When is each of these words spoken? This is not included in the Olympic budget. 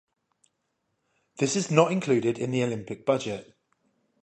This 1.37 1.55
is 1.55 1.69
not 1.69 1.91
included 1.91 2.39
in 2.39 2.49
the 2.49 2.63
Olympic 2.63 3.05
budget. 3.05 3.55